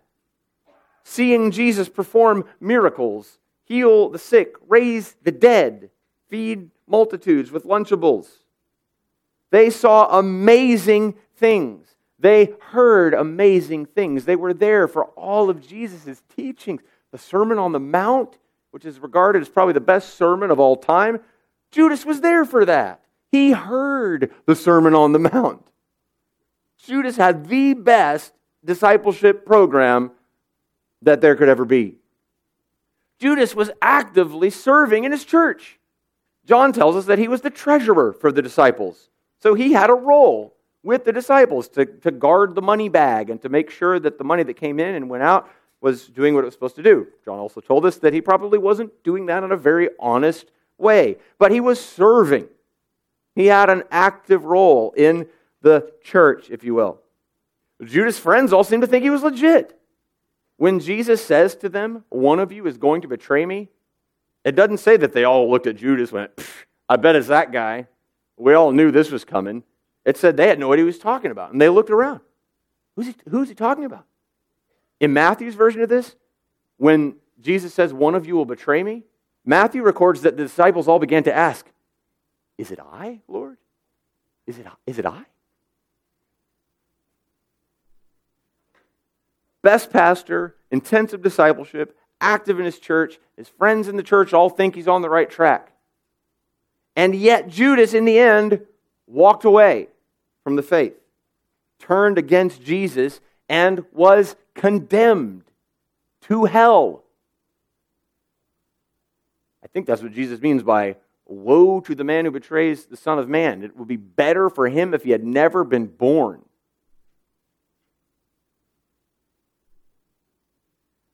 [1.04, 5.90] seeing Jesus perform miracles, heal the sick, raise the dead,
[6.30, 8.28] feed multitudes with Lunchables.
[9.52, 11.88] They saw amazing things.
[12.20, 14.26] They heard amazing things.
[14.26, 16.82] They were there for all of Jesus' teachings.
[17.12, 18.38] The Sermon on the Mount,
[18.72, 21.20] which is regarded as probably the best sermon of all time,
[21.72, 23.02] Judas was there for that.
[23.32, 25.66] He heard the Sermon on the Mount.
[26.78, 30.12] Judas had the best discipleship program
[31.02, 31.96] that there could ever be.
[33.20, 35.80] Judas was actively serving in his church.
[36.46, 39.10] John tells us that he was the treasurer for the disciples.
[39.42, 43.42] So he had a role with the disciples to, to guard the money bag and
[43.42, 45.50] to make sure that the money that came in and went out
[45.82, 47.08] was doing what it was supposed to do.
[47.26, 51.18] John also told us that he probably wasn't doing that in a very honest way,
[51.38, 52.48] but he was serving.
[53.36, 55.28] He had an active role in
[55.62, 57.02] the church, if you will.
[57.84, 59.77] Judas' friends all seem to think he was legit.
[60.58, 63.70] When Jesus says to them, One of you is going to betray me,
[64.44, 66.32] it doesn't say that they all looked at Judas and went,
[66.90, 67.88] I bet it's that guy.
[68.38, 69.64] We all knew this was coming.
[70.06, 71.52] It said they had no idea what he was talking about.
[71.52, 72.22] And they looked around.
[72.96, 74.06] Who's he, who's he talking about?
[75.00, 76.16] In Matthew's version of this,
[76.78, 79.04] when Jesus says, One of you will betray me,
[79.46, 81.66] Matthew records that the disciples all began to ask,
[82.58, 83.58] Is it I, Lord?
[84.46, 85.26] Is it, is it I?
[89.68, 93.20] Best pastor, intensive discipleship, active in his church.
[93.36, 95.74] His friends in the church all think he's on the right track.
[96.96, 98.62] And yet, Judas, in the end,
[99.08, 99.90] walked away
[100.42, 100.94] from the faith,
[101.80, 105.44] turned against Jesus, and was condemned
[106.22, 107.04] to hell.
[109.62, 113.20] I think that's what Jesus means by woe to the man who betrays the Son
[113.20, 113.64] of Man.
[113.64, 116.47] It would be better for him if he had never been born.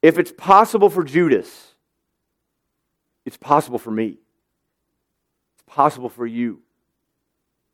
[0.03, 1.75] If it's possible for Judas,
[3.25, 4.17] it's possible for me.
[5.55, 6.61] It's possible for you.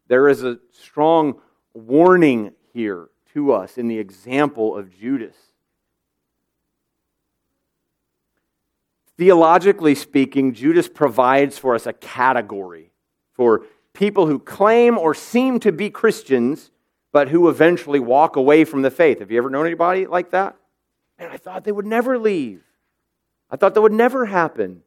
[0.08, 1.42] There is a strong
[1.74, 5.36] warning here to us in the example of Judas.
[9.18, 12.92] Theologically speaking, Judas provides for us a category
[13.34, 16.70] for people who claim or seem to be Christians,
[17.12, 19.18] but who eventually walk away from the faith.
[19.18, 20.59] Have you ever known anybody like that?
[21.20, 22.64] And I thought they would never leave.
[23.52, 24.82] I thought that would never happen.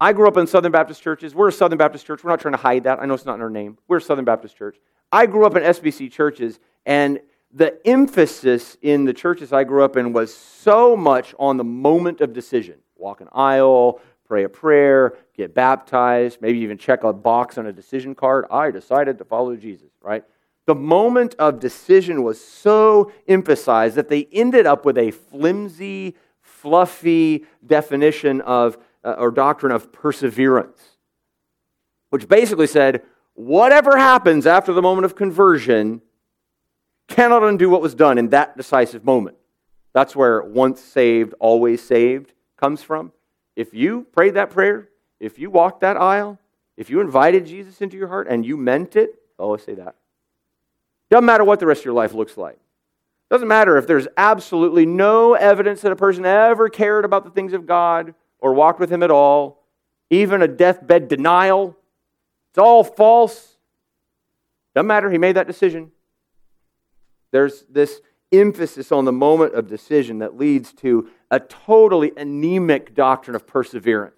[0.00, 1.34] I grew up in Southern Baptist churches.
[1.34, 2.22] We're a Southern Baptist church.
[2.22, 3.00] We're not trying to hide that.
[3.00, 3.78] I know it's not in our name.
[3.88, 4.76] We're a Southern Baptist church.
[5.10, 7.20] I grew up in SBC churches, and
[7.52, 12.20] the emphasis in the churches I grew up in was so much on the moment
[12.20, 17.58] of decision walk an aisle, pray a prayer, get baptized, maybe even check a box
[17.58, 18.46] on a decision card.
[18.50, 20.24] I decided to follow Jesus, right?
[20.66, 27.44] The moment of decision was so emphasized that they ended up with a flimsy, fluffy
[27.64, 30.96] definition of uh, or doctrine of perseverance,
[32.10, 33.02] which basically said
[33.34, 36.02] whatever happens after the moment of conversion
[37.06, 39.36] cannot undo what was done in that decisive moment.
[39.92, 43.12] That's where once saved, always saved comes from.
[43.54, 44.88] If you prayed that prayer,
[45.20, 46.40] if you walked that aisle,
[46.76, 49.94] if you invited Jesus into your heart and you meant it, I always say that
[51.10, 52.58] doesn't matter what the rest of your life looks like.
[53.30, 57.52] Doesn't matter if there's absolutely no evidence that a person ever cared about the things
[57.52, 59.64] of God or walked with Him at all,
[60.10, 61.76] even a deathbed denial.
[62.50, 63.56] It's all false.
[64.74, 65.10] Doesn't matter.
[65.10, 65.90] He made that decision.
[67.32, 68.00] There's this
[68.32, 74.14] emphasis on the moment of decision that leads to a totally anemic doctrine of perseverance.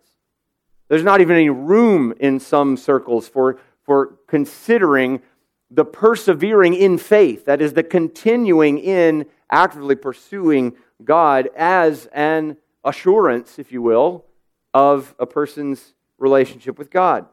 [0.88, 5.22] There's not even any room in some circles for, for considering
[5.70, 13.58] the persevering in faith, that is, the continuing in actively pursuing God as an assurance,
[13.58, 14.24] if you will,
[14.72, 17.26] of a person's relationship with God.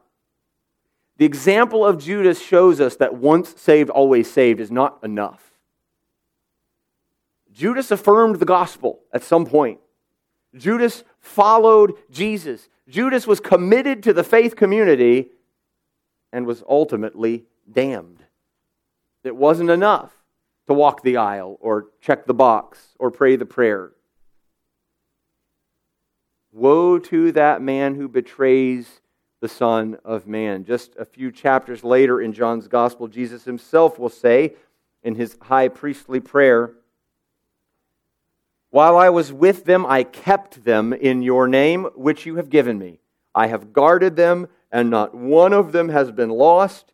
[1.18, 5.52] The example of Judas shows us that once saved, always saved is not enough.
[7.52, 9.80] Judas affirmed the gospel at some point.
[10.54, 12.68] Judas followed Jesus.
[12.86, 15.30] Judas was committed to the faith community
[16.32, 18.25] and was ultimately damned.
[19.26, 20.12] It wasn't enough
[20.66, 23.92] to walk the aisle or check the box or pray the prayer.
[26.52, 29.00] Woe to that man who betrays
[29.40, 30.64] the Son of Man.
[30.64, 34.54] Just a few chapters later in John's Gospel, Jesus himself will say
[35.02, 36.72] in his high priestly prayer,
[38.70, 42.78] While I was with them, I kept them in your name, which you have given
[42.78, 43.00] me.
[43.34, 46.92] I have guarded them, and not one of them has been lost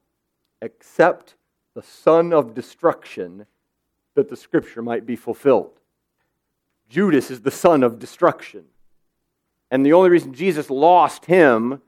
[0.60, 1.36] except
[1.74, 3.46] the son of destruction,
[4.14, 5.72] that the scripture might be fulfilled.
[6.88, 8.64] Judas is the son of destruction.
[9.70, 11.80] And the only reason Jesus lost him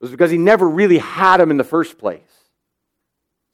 [0.00, 2.44] was because he never really had him in the first place.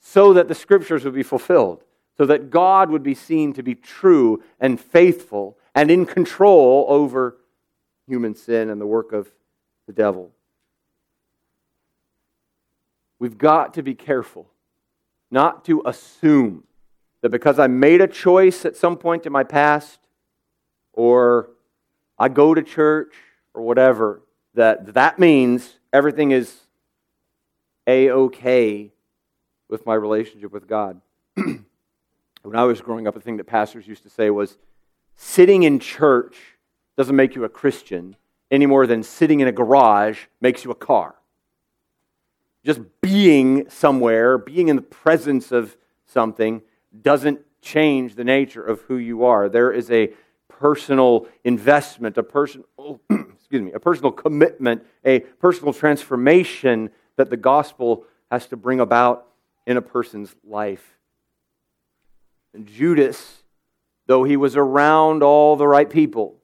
[0.01, 1.83] So that the scriptures would be fulfilled,
[2.17, 7.39] so that God would be seen to be true and faithful and in control over
[8.07, 9.33] human sin and the work of
[9.87, 10.31] the devil.
[13.19, 14.47] We've got to be careful
[15.37, 16.65] not to assume
[17.21, 19.99] that because I made a choice at some point in my past,
[20.95, 21.51] or
[22.19, 23.13] I go to church,
[23.53, 24.23] or whatever,
[24.55, 26.57] that that means everything is
[27.87, 28.93] a okay
[29.69, 31.03] with my relationship with God.
[31.35, 31.67] when
[32.55, 34.57] I was growing up, a thing that pastors used to say was
[35.17, 36.37] sitting in church
[36.97, 38.17] doesn't make you a Christian,
[38.51, 41.15] any more than sitting in a garage makes you a car.
[42.67, 46.63] Just being somewhere, being in the presence of something,
[47.01, 49.49] doesn't change the nature of who you are.
[49.49, 50.11] There is a
[50.49, 52.67] personal investment, a personal,
[53.11, 59.29] excuse me, a personal commitment, a personal transformation that the gospel has to bring about
[59.65, 60.99] in a person's life.
[62.53, 63.45] And Judas,
[64.07, 66.35] though he was around all the right people,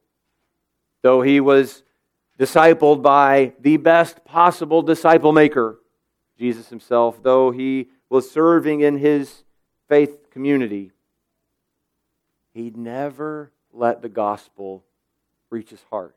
[1.02, 1.82] though he was
[2.38, 5.80] discipled by the best possible disciple maker,
[6.42, 9.44] Jesus himself, though he was serving in his
[9.88, 10.90] faith community,
[12.52, 14.82] he never let the gospel
[15.50, 16.16] reach his heart.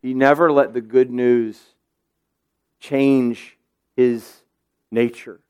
[0.00, 1.60] He never let the good news
[2.80, 3.58] change
[3.96, 4.34] his
[4.90, 5.40] nature.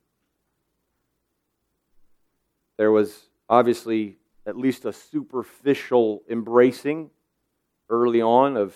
[2.78, 3.16] There was
[3.48, 7.10] obviously at least a superficial embracing
[7.88, 8.74] early on of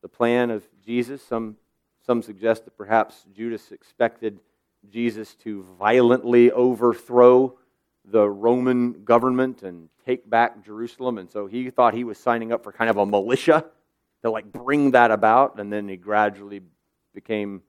[0.00, 1.22] the plan of Jesus.
[1.22, 1.58] Some,
[2.06, 4.40] some suggest that perhaps Judas expected
[4.90, 7.56] Jesus to violently overthrow
[8.04, 11.18] the Roman government and take back Jerusalem.
[11.18, 13.64] And so he thought he was signing up for kind of a militia
[14.22, 15.60] to like bring that about.
[15.60, 16.62] And then he gradually
[17.14, 17.62] became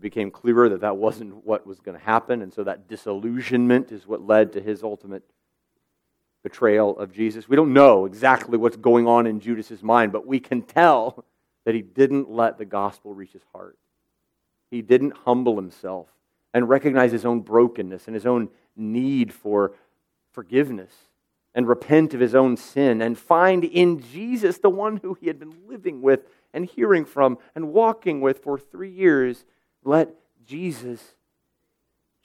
[0.00, 2.42] became clearer that that wasn't what was going to happen.
[2.42, 5.22] And so that disillusionment is what led to his ultimate
[6.42, 7.48] betrayal of Jesus.
[7.48, 11.24] We don't know exactly what's going on in Judas's mind, but we can tell
[11.64, 13.78] that he didn't let the gospel reach his heart.
[14.70, 16.08] He didn't humble himself
[16.54, 19.72] and recognize his own brokenness and his own need for
[20.32, 20.92] forgiveness
[21.54, 25.38] and repent of his own sin and find in Jesus the one who he had
[25.38, 26.20] been living with
[26.54, 29.44] and hearing from and walking with for three years.
[29.84, 30.14] Let
[30.46, 31.14] Jesus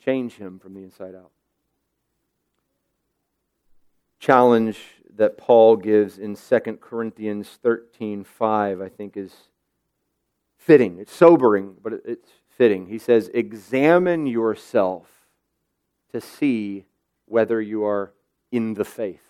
[0.04, 1.32] change him from the inside out.
[4.20, 4.78] Challenge
[5.16, 9.34] that Paul gives in 2 Corinthians 13 5, I think, is
[10.58, 11.00] fitting.
[11.00, 12.88] It's sobering, but it's fitting.
[12.88, 15.08] He says, Examine yourself
[16.12, 16.86] to see
[17.26, 18.14] whether you are
[18.52, 19.22] in the faith.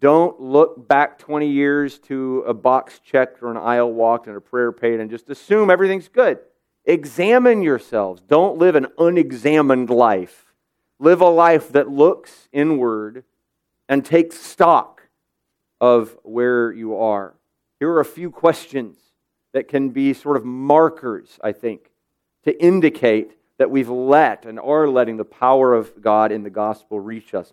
[0.00, 4.40] Don't look back 20 years to a box checked or an aisle walked and a
[4.40, 6.38] prayer paid and just assume everything's good.
[6.86, 8.22] Examine yourselves.
[8.26, 10.49] Don't live an unexamined life.
[11.02, 13.24] Live a life that looks inward
[13.88, 15.08] and takes stock
[15.80, 17.32] of where you are.
[17.78, 18.98] Here are a few questions
[19.52, 21.90] that can be sort of markers, I think,
[22.44, 27.00] to indicate that we've let and are letting the power of God in the gospel
[27.00, 27.50] reach us.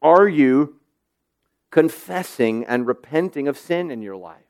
[0.00, 0.76] Are you
[1.70, 4.40] confessing and repenting of sin in your life?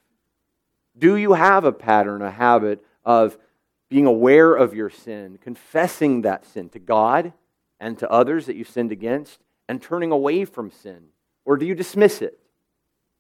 [0.97, 3.37] Do you have a pattern, a habit of
[3.89, 7.33] being aware of your sin, confessing that sin to God
[7.81, 11.09] and to others that you've sinned against, and turning away from sin?
[11.45, 12.39] Or do you dismiss it?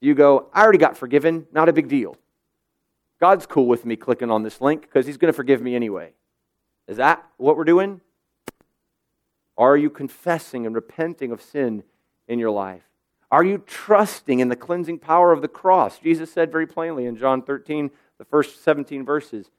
[0.00, 2.16] Do you go, I already got forgiven, not a big deal?
[3.20, 6.12] God's cool with me clicking on this link because he's going to forgive me anyway.
[6.86, 8.00] Is that what we're doing?
[9.56, 11.82] Are you confessing and repenting of sin
[12.28, 12.84] in your life?
[13.30, 15.98] Are you trusting in the cleansing power of the cross?
[15.98, 19.50] Jesus said very plainly in John 13, the first 17 verses,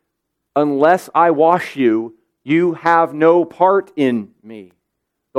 [0.55, 4.71] Unless I wash you, you have no part in me.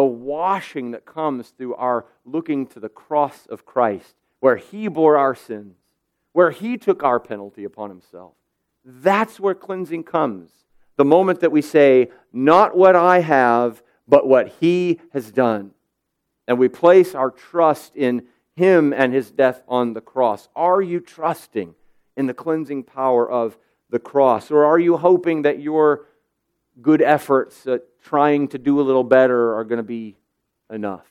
[0.01, 5.19] The washing that comes through our looking to the cross of Christ, where He bore
[5.19, 5.77] our sins,
[6.33, 8.33] where He took our penalty upon Himself.
[8.83, 10.53] That's where cleansing comes
[10.97, 15.73] the moment that we say, Not what I have, but what He has done.
[16.49, 18.23] And we place our trust in
[18.57, 20.49] Him and His death on the cross.
[20.57, 21.75] Are you trusting
[22.17, 23.59] in the cleansing power of
[23.91, 24.51] the cross?
[24.51, 26.07] Or are you hoping that your
[26.81, 30.17] good efforts at trying to do a little better are going to be
[30.71, 31.07] enough?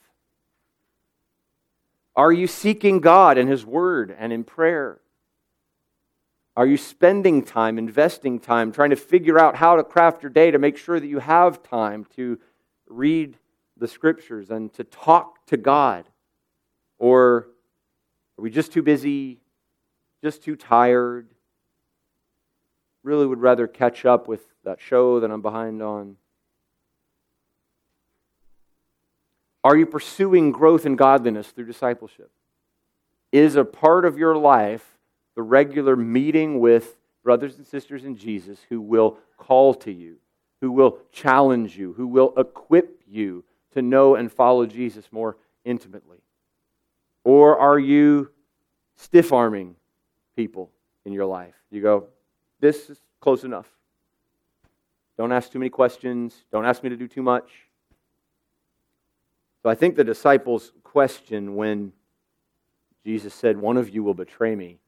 [2.16, 5.00] Are you seeking God in His Word and in prayer?
[6.56, 10.50] Are you spending time, investing time, trying to figure out how to craft your day
[10.50, 12.38] to make sure that you have time to
[12.88, 13.38] read
[13.76, 16.04] the scriptures and to talk to God?
[16.98, 17.48] Or
[18.36, 19.40] are we just too busy,
[20.22, 21.28] just too tired?
[23.02, 26.16] Really would rather catch up with that show that I'm behind on.
[29.62, 32.30] Are you pursuing growth in godliness through discipleship?
[33.32, 34.98] Is a part of your life
[35.34, 40.16] the regular meeting with brothers and sisters in Jesus who will call to you,
[40.60, 46.18] who will challenge you, who will equip you to know and follow Jesus more intimately?
[47.24, 48.30] Or are you
[48.96, 49.76] stiff arming
[50.36, 50.70] people
[51.04, 51.54] in your life?
[51.70, 52.06] You go,
[52.60, 53.68] this is close enough.
[55.16, 56.34] Don't ask too many questions.
[56.52, 57.50] Don't ask me to do too much.
[59.62, 61.92] So I think the disciples' question when
[63.04, 64.78] Jesus said, One of you will betray me,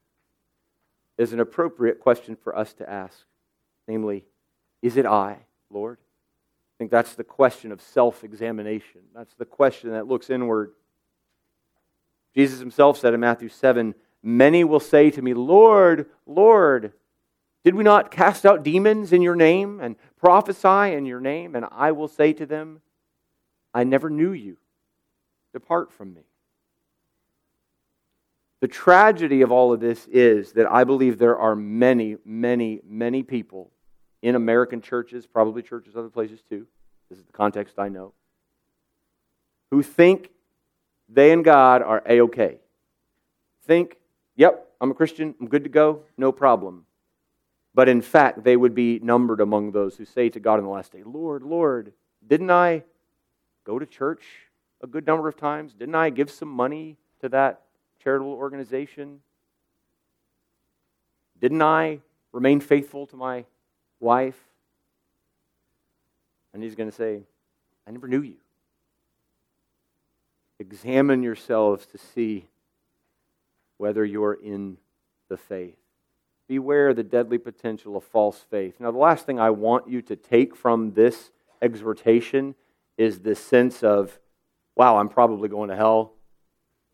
[1.17, 3.25] is an appropriate question for us to ask.
[3.87, 4.25] Namely,
[4.81, 5.37] is it I,
[5.69, 5.97] Lord?
[5.99, 9.01] I think that's the question of self examination.
[9.13, 10.71] That's the question that looks inward.
[12.35, 13.93] Jesus himself said in Matthew 7
[14.23, 16.93] Many will say to me, Lord, Lord,
[17.63, 21.55] did we not cast out demons in your name and prophesy in your name?
[21.55, 22.81] And I will say to them,
[23.73, 24.57] I never knew you.
[25.53, 26.23] Depart from me.
[28.59, 33.21] The tragedy of all of this is that I believe there are many, many, many
[33.23, 33.71] people
[34.21, 36.65] in American churches, probably churches other places too.
[37.09, 38.13] This is the context I know.
[39.71, 40.29] Who think
[41.09, 42.57] they and God are a okay.
[43.65, 43.97] Think,
[44.35, 46.85] yep, I'm a Christian, I'm good to go, no problem.
[47.75, 50.69] But in fact, they would be numbered among those who say to God in the
[50.69, 51.93] last day, Lord, Lord,
[52.25, 52.83] didn't I
[53.63, 54.23] go to church
[54.81, 55.73] a good number of times?
[55.73, 57.61] Didn't I give some money to that
[58.03, 59.21] charitable organization?
[61.39, 61.99] Didn't I
[62.31, 63.45] remain faithful to my
[63.99, 64.39] wife?
[66.53, 67.23] And he's going to say,
[67.87, 68.35] I never knew you.
[70.59, 72.45] Examine yourselves to see
[73.77, 74.77] whether you're in
[75.27, 75.82] the faith.
[76.47, 78.79] Beware the deadly potential of false faith.
[78.79, 81.31] Now, the last thing I want you to take from this
[81.61, 82.55] exhortation
[82.97, 84.19] is this sense of,
[84.75, 86.13] wow, I'm probably going to hell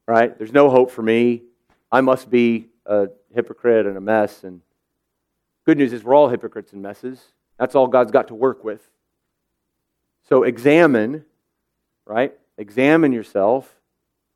[0.10, 0.36] right?
[0.40, 1.44] There's no hope for me.
[1.92, 4.44] I must be a hypocrite and a mess.
[4.44, 4.62] And
[5.68, 7.24] good news is we're all hypocrites and messes.
[7.60, 8.82] That's all God's got to work with.
[10.28, 11.26] So examine,
[12.08, 12.34] right?
[12.58, 13.76] Examine yourself.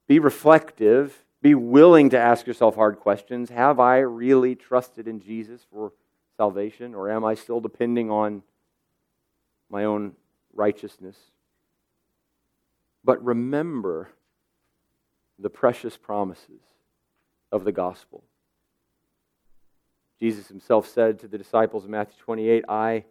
[0.08, 1.23] Be reflective.
[1.44, 3.50] Be willing to ask yourself hard questions.
[3.50, 5.92] Have I really trusted in Jesus for
[6.38, 8.44] salvation, or am I still depending on
[9.70, 10.14] my own
[10.54, 11.18] righteousness?
[13.04, 14.10] But remember,
[15.38, 16.62] the precious promises
[17.52, 18.24] of the gospel.
[20.22, 23.04] Jesus himself said to the disciples in Matthew 28, I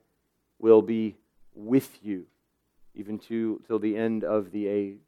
[0.59, 1.17] will be
[1.55, 2.25] with you
[2.95, 5.01] even to till the end of the age.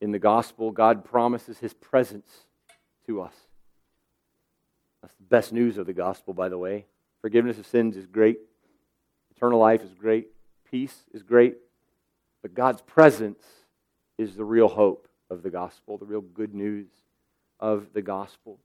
[0.00, 2.28] In the gospel, God promises his presence
[3.06, 3.34] to us.
[5.02, 6.86] That's the best news of the gospel, by the way.
[7.22, 8.38] Forgiveness of sins is great,
[9.34, 10.28] eternal life is great,
[10.70, 11.56] peace is great,
[12.42, 13.42] but God's presence
[14.18, 16.86] is the real hope of the gospel, the real good news
[17.58, 18.58] of the gospel.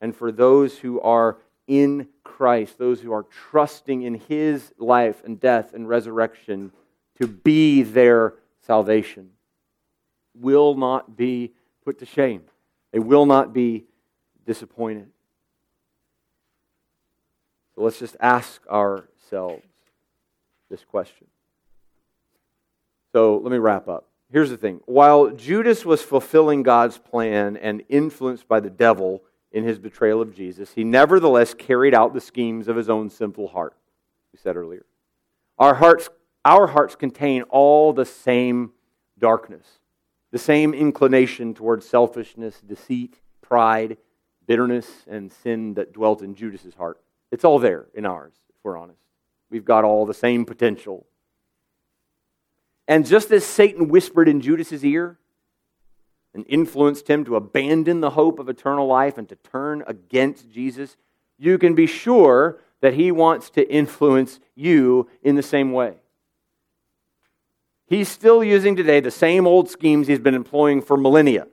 [0.00, 5.40] And for those who are in Christ, those who are trusting in his life and
[5.40, 6.72] death and resurrection
[7.20, 9.30] to be their salvation,
[10.40, 11.52] will not be
[11.84, 12.42] put to shame.
[12.92, 13.84] They will not be
[14.46, 15.08] disappointed.
[17.74, 19.64] So let's just ask ourselves
[20.70, 21.26] this question.
[23.12, 24.08] So let me wrap up.
[24.32, 29.22] Here's the thing while Judas was fulfilling God's plan and influenced by the devil
[29.52, 33.48] in his betrayal of Jesus, he nevertheless carried out the schemes of his own simple
[33.48, 33.74] heart.
[34.32, 34.84] We said earlier.
[35.58, 36.10] Our hearts,
[36.44, 38.72] our hearts contain all the same
[39.18, 39.66] darkness,
[40.36, 43.96] the same inclination towards selfishness, deceit, pride,
[44.46, 47.00] bitterness, and sin that dwelt in Judas's heart.
[47.30, 49.00] It's all there in ours, if we're honest.
[49.50, 51.06] We've got all the same potential
[52.88, 55.18] and just as Satan whispered in Judas's ear
[56.34, 60.96] and influenced him to abandon the hope of eternal life and to turn against Jesus,
[61.38, 65.96] you can be sure that he wants to influence you in the same way.
[67.86, 71.46] He's still using today the same old schemes he's been employing for millennia.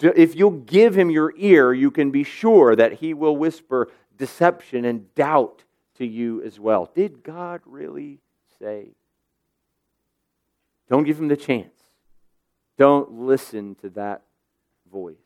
[0.00, 4.84] If you'll give him your ear, you can be sure that he will whisper deception
[4.84, 5.64] and doubt
[5.98, 6.90] to you as well.
[6.94, 8.18] Did God really
[8.58, 8.88] say?
[10.88, 11.74] Don't give him the chance.
[12.76, 14.22] Don't listen to that
[14.90, 15.16] voice.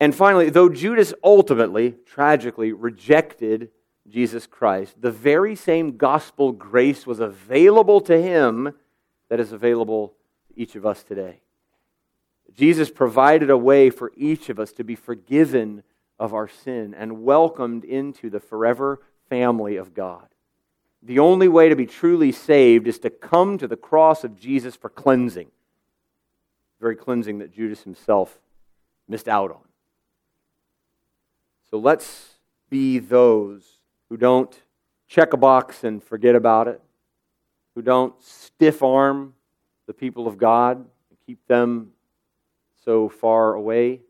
[0.00, 3.70] And finally, though Judas ultimately, tragically, rejected
[4.10, 8.74] Jesus Christ, the very same gospel grace was available to him
[9.28, 10.14] that is available
[10.48, 11.40] to each of us today.
[12.54, 15.82] Jesus provided a way for each of us to be forgiven
[16.18, 20.26] of our sin and welcomed into the forever family of God.
[21.02, 24.76] The only way to be truly saved is to come to the cross of Jesus
[24.76, 25.46] for cleansing.
[25.46, 28.38] the Very cleansing that Judas himself
[29.08, 29.62] missed out on.
[31.70, 32.34] So let's
[32.68, 33.79] be those
[34.10, 34.62] who don't
[35.08, 36.82] check a box and forget about it,
[37.74, 39.34] who don't stiff arm
[39.86, 41.92] the people of God and keep them
[42.84, 44.00] so far away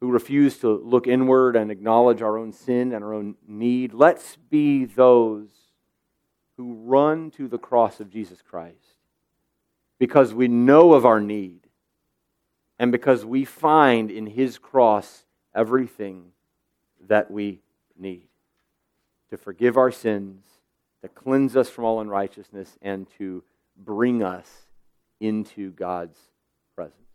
[0.00, 3.94] who refuse to look inward and acknowledge our own sin and our own need.
[3.94, 5.48] Let's be those
[6.56, 8.96] who run to the cross of Jesus Christ
[9.98, 11.60] because we know of our need
[12.78, 16.32] and because we find in his cross everything
[17.08, 17.60] that we
[17.98, 18.28] need
[19.30, 20.44] to forgive our sins,
[21.02, 23.42] to cleanse us from all unrighteousness, and to
[23.76, 24.66] bring us
[25.20, 26.18] into God's
[26.74, 27.05] presence.